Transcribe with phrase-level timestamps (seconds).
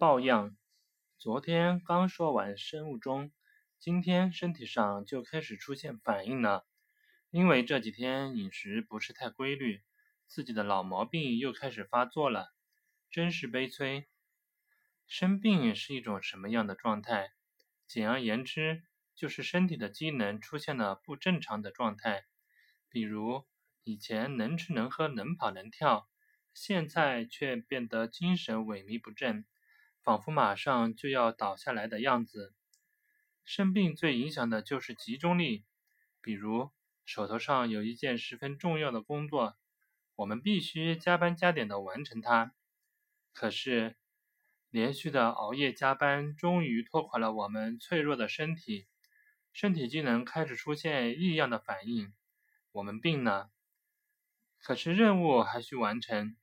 [0.00, 0.56] 抱恙，
[1.18, 3.30] 昨天刚说完生物钟，
[3.78, 6.66] 今天身体上就开始出现反应了。
[7.28, 9.82] 因为这几天饮食不是太规律，
[10.26, 12.54] 自己的老毛病又开始发作了，
[13.10, 14.08] 真是悲催。
[15.06, 17.34] 生病是一种什么样的状态？
[17.86, 18.82] 简而言之，
[19.14, 22.24] 就是身体的机能出现了不正常的状态。
[22.88, 23.44] 比如
[23.84, 26.08] 以前能吃能喝能跑能跳，
[26.54, 29.44] 现在却变得精神萎靡不振。
[30.02, 32.54] 仿佛马上就要倒下来的样子。
[33.44, 35.64] 生病最影响的就是集中力，
[36.20, 36.70] 比如
[37.04, 39.56] 手头上有一件十分重要的工作，
[40.16, 42.54] 我们必须加班加点的完成它。
[43.32, 43.96] 可是，
[44.70, 48.86] 连续的熬夜加班终于拖垮了我们脆弱的身体，
[49.52, 52.12] 身体机能开始出现异样的反应，
[52.72, 53.50] 我们病了。
[54.58, 56.36] 可是任务还需完成。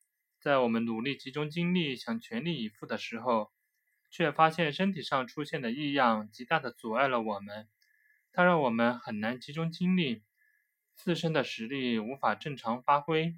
[0.48, 3.52] 在我们努力集中精力想全力以赴的时候，
[4.10, 7.68] 却发现身体上出现的异样极大的阻碍了我们，
[8.32, 10.24] 它让我们很难集中精力，
[10.96, 13.36] 自身的实力无法正常发挥。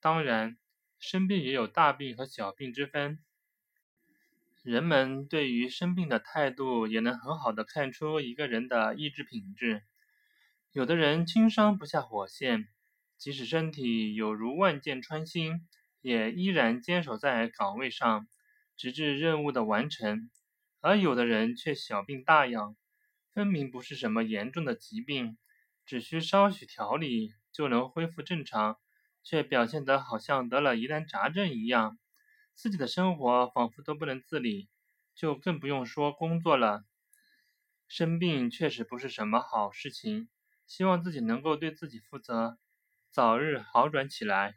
[0.00, 0.56] 当然，
[0.98, 3.18] 生病也有大病和小病之分，
[4.62, 9.82] 人们对于生病的态度也能很好的看出一个人的意志品质。
[10.72, 12.68] 有的人轻伤不下火线，
[13.18, 15.68] 即使身体有如万箭穿心。
[16.06, 18.28] 也依然坚守在岗位上，
[18.76, 20.30] 直至任务的完成；
[20.80, 22.76] 而有的人却小病大养，
[23.34, 25.36] 分明不是什么严重的疾病，
[25.84, 28.78] 只需稍许调理就能恢复正常，
[29.24, 31.98] 却表现得好像得了疑难杂症一样，
[32.54, 34.68] 自己的生活仿佛都不能自理，
[35.12, 36.84] 就更不用说工作了。
[37.88, 40.28] 生病确实不是什么好事情，
[40.68, 42.58] 希望自己能够对自己负责，
[43.10, 44.54] 早日好转起来。